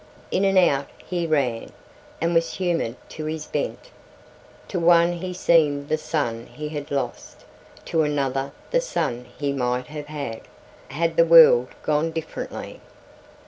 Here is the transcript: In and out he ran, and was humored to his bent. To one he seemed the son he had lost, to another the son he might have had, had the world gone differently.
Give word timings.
In 0.31 0.45
and 0.45 0.57
out 0.57 0.87
he 1.05 1.27
ran, 1.27 1.71
and 2.19 2.33
was 2.33 2.55
humored 2.55 2.95
to 3.09 3.25
his 3.25 3.45
bent. 3.45 3.91
To 4.69 4.79
one 4.79 5.13
he 5.13 5.31
seemed 5.31 5.89
the 5.89 5.97
son 5.99 6.47
he 6.51 6.69
had 6.69 6.89
lost, 6.89 7.45
to 7.85 8.01
another 8.01 8.51
the 8.71 8.81
son 8.81 9.27
he 9.37 9.53
might 9.53 9.85
have 9.89 10.07
had, 10.07 10.41
had 10.87 11.17
the 11.17 11.23
world 11.25 11.67
gone 11.83 12.09
differently. 12.09 12.81